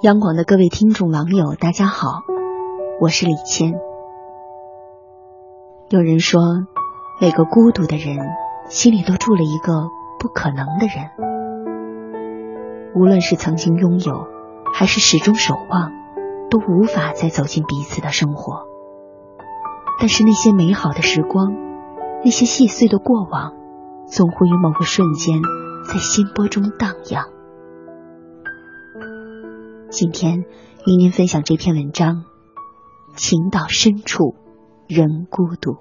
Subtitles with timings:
[0.00, 2.22] 央广的各位听众网友，大家好，
[3.00, 3.74] 我是李谦。
[5.88, 6.40] 有人说，
[7.20, 8.16] 每个孤独的人
[8.68, 9.88] 心里都住了一个
[10.20, 11.10] 不可能的人，
[12.94, 14.28] 无论是曾经拥有，
[14.72, 15.90] 还是始终守望，
[16.48, 18.68] 都无法再走进彼此的生活。
[19.98, 21.52] 但是那些美好的时光，
[22.24, 23.52] 那些细碎的过往，
[24.06, 25.40] 总会于某个瞬间
[25.92, 27.24] 在心波中荡漾。
[29.90, 30.44] 今天
[30.86, 32.24] 与您分享这篇文章：
[33.16, 34.34] 情到深处
[34.86, 35.78] 人孤独。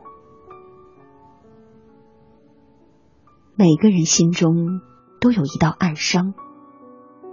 [3.56, 4.80] 每个人心中
[5.20, 6.34] 都有一道暗伤，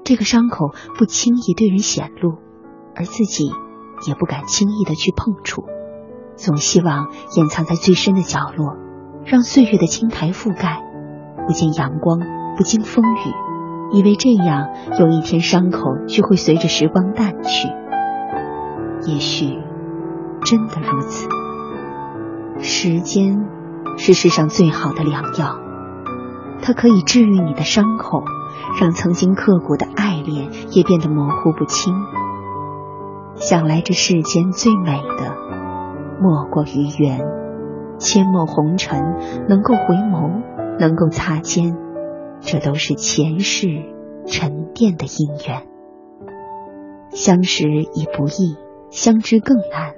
[0.04, 2.38] 这个伤口不轻易对人显露，
[2.96, 3.52] 而自己
[4.08, 5.62] 也不敢轻易的去碰触，
[6.34, 8.74] 总希望掩藏在最深的角落，
[9.24, 10.82] 让岁月的青苔覆盖，
[11.46, 12.18] 不见阳光，
[12.56, 13.53] 不经风雨。
[13.92, 17.68] 以为这样，有一天伤口就会随着时光淡去。
[19.06, 19.58] 也许
[20.44, 21.28] 真的如此。
[22.60, 23.46] 时间
[23.98, 25.58] 是世上最好的良药，
[26.62, 28.22] 它可以治愈你的伤口，
[28.80, 31.94] 让曾经刻骨的爱恋也变得模糊不清。
[33.36, 35.36] 想来这世间最美的，
[36.20, 37.20] 莫过于缘。
[37.98, 39.16] 阡陌红尘，
[39.48, 40.42] 能够回眸，
[40.80, 41.76] 能够擦肩。
[42.46, 43.66] 这都是前世
[44.26, 45.62] 沉淀的因缘，
[47.10, 48.56] 相识已不易，
[48.90, 49.94] 相知更难。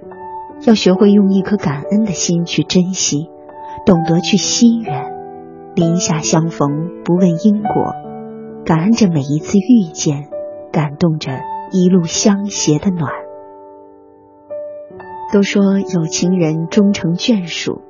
[0.65, 3.29] 要学会用一颗感恩的心去珍惜，
[3.85, 5.13] 懂得去惜缘。
[5.75, 7.93] 林下相逢，不问因果，
[8.65, 10.29] 感恩着每一次遇见，
[10.73, 11.33] 感动着
[11.73, 13.11] 一路相携的暖。
[15.33, 17.83] 都说有情人终成眷属，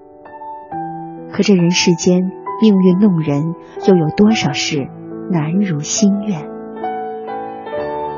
[1.31, 2.33] 可这人世间。
[2.61, 3.55] 命运弄人，
[3.87, 4.89] 又有多少事
[5.31, 6.49] 难如心愿？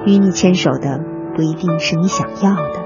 [0.06, 1.00] 与你牵手的
[1.34, 2.84] 不一定是你想要的，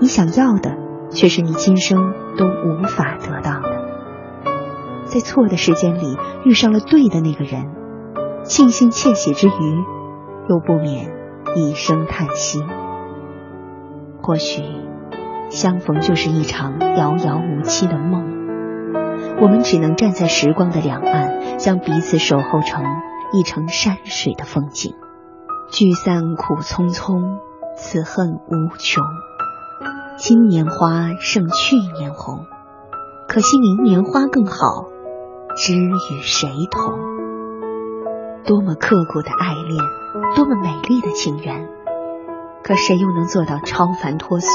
[0.00, 0.76] 你想要的
[1.10, 3.82] 却是你今生都无法得到的。
[5.06, 7.70] 在错的时间里遇上了对的那个人，
[8.42, 9.84] 庆幸窃喜之余，
[10.48, 11.12] 又不免
[11.54, 12.60] 一声叹息。
[14.20, 14.62] 或许
[15.48, 18.31] 相逢就是一场遥遥无期的梦。
[19.42, 22.84] 我们只能站在时光的两岸，将彼此守候成
[23.32, 24.94] 一程山水的风景。
[25.72, 27.40] 聚散苦匆匆，
[27.74, 29.02] 此恨无穷。
[30.16, 32.46] 今年花胜去年红，
[33.26, 34.84] 可惜明年花更好，
[35.56, 36.92] 知与谁同？
[38.44, 39.76] 多么刻骨的爱恋，
[40.36, 41.68] 多么美丽的情缘，
[42.62, 44.48] 可谁又能做到超凡脱俗，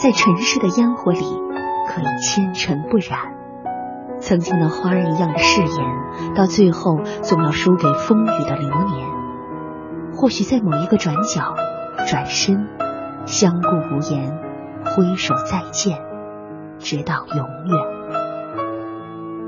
[0.00, 3.31] 在尘世的烟火里可以纤尘不染？
[4.22, 9.08] 曾经那花儿一样的誓言，到最后总要输给风雨的流年。
[10.14, 11.56] 或许在某一个转角，
[12.06, 12.68] 转身，
[13.26, 14.38] 相顾无言，
[14.84, 15.98] 挥手再见，
[16.78, 17.76] 直到永远。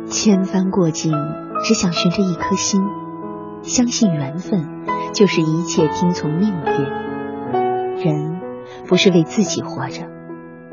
[0.09, 1.15] 千帆过尽，
[1.63, 2.83] 只想寻着一颗心，
[3.63, 4.67] 相信缘分
[5.13, 8.05] 就是一切，听从命运。
[8.05, 8.41] 人
[8.89, 10.09] 不是为自己活着，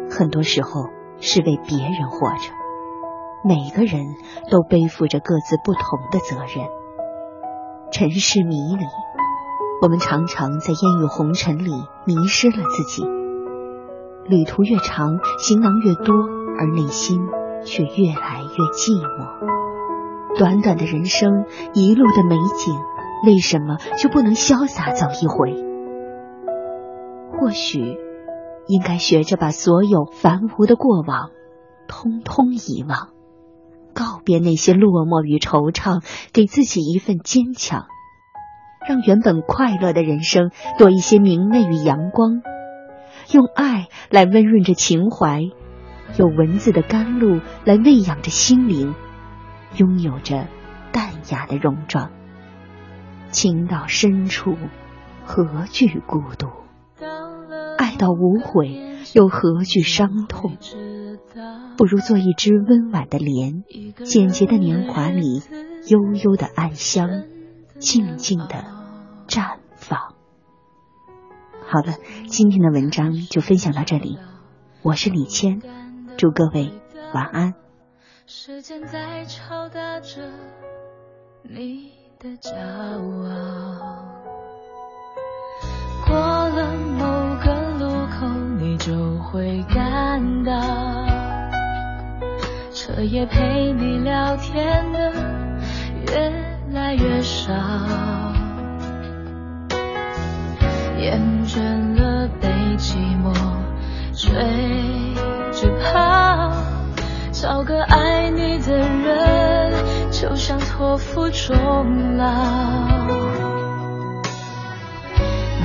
[0.10, 0.90] 很多时候
[1.20, 2.61] 是为别人活着。
[3.44, 4.06] 每个人
[4.50, 6.68] 都背负着各自不同的责任。
[7.92, 8.86] 尘世迷离，
[9.82, 11.72] 我们常常在烟雨红尘里
[12.06, 13.04] 迷失了自己。
[14.26, 16.14] 旅途越长，行囊越多，
[16.60, 17.28] 而内心
[17.66, 20.38] 却越来越寂寞。
[20.38, 22.76] 短短的人生，一路的美景，
[23.26, 25.56] 为什么就不能潇洒走一回？
[27.40, 27.98] 或许
[28.68, 31.32] 应该学着把所有繁芜的过往，
[31.88, 33.10] 通通遗忘。
[33.94, 36.04] 告别那些落寞与惆怅，
[36.34, 37.86] 给自己一份坚强，
[38.88, 42.42] 让原本快乐的人生多一些明媚与阳光。
[43.32, 45.42] 用爱来温润着情怀，
[46.18, 48.96] 用文字的甘露来喂养着心灵，
[49.78, 50.48] 拥有着
[50.92, 52.12] 淡雅的戎装。
[53.30, 54.58] 情到深处，
[55.24, 56.48] 何惧孤独？
[57.78, 60.58] 爱到无悔，又何惧伤痛？
[61.78, 63.64] 不如做一只温婉的莲，
[64.04, 65.42] 简洁的年华里，
[65.88, 67.24] 悠悠的暗香，
[67.80, 68.66] 静静的
[69.28, 70.16] 绽放。
[71.66, 71.96] 好了，
[72.28, 74.20] 今天的文章就分享到这里，
[74.82, 75.62] 我是李谦，
[76.18, 76.74] 祝各位
[77.14, 77.54] 晚安。
[78.28, 80.32] 时间在敲打着
[81.44, 83.71] 你的骄傲，
[93.02, 95.12] 彻夜陪你聊天的
[96.06, 96.32] 越
[96.72, 97.52] 来越少，
[101.00, 101.60] 厌倦
[102.00, 103.34] 了被寂寞
[104.14, 104.30] 追
[105.52, 106.52] 着跑，
[107.32, 109.74] 找个爱你的人，
[110.12, 112.26] 就像托付终老。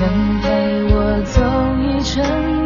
[0.01, 1.43] 能陪我走
[1.83, 2.66] 一程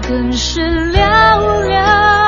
[0.00, 0.60] 更是
[0.92, 0.98] 寥
[1.66, 2.27] 寥。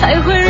[0.00, 0.49] 才会。